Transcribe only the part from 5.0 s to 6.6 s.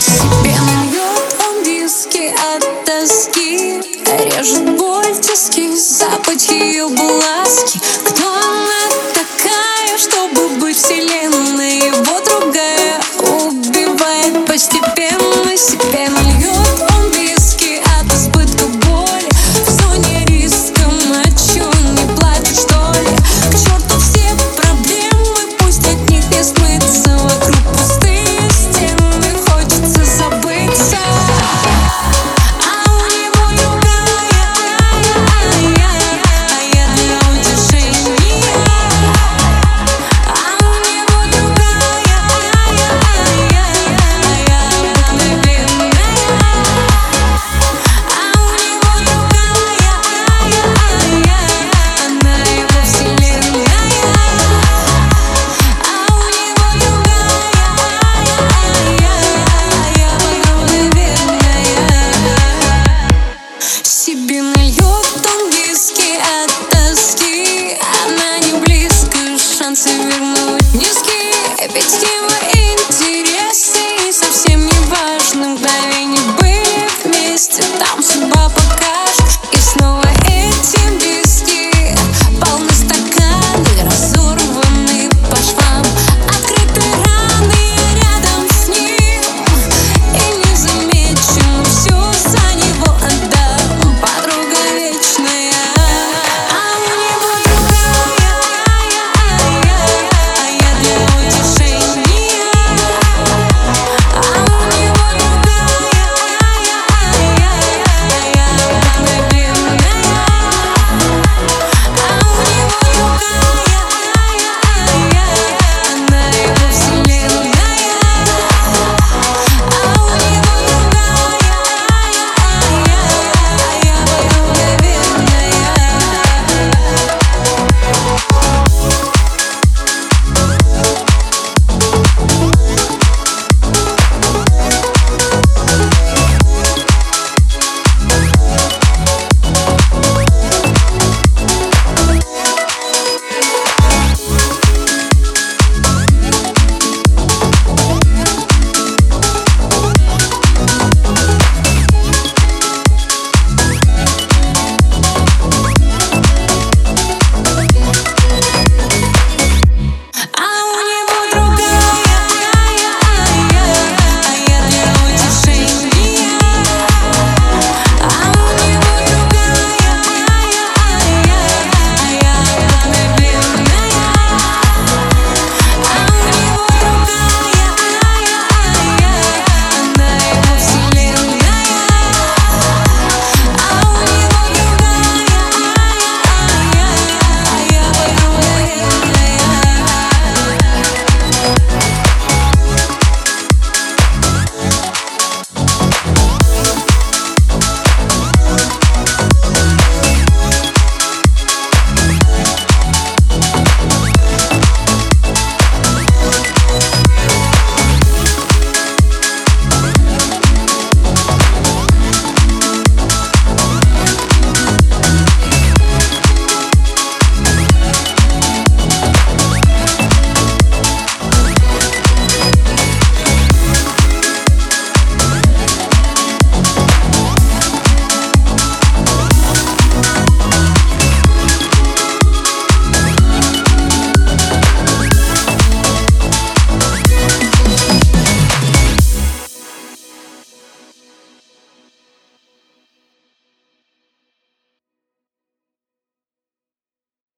тиски Запах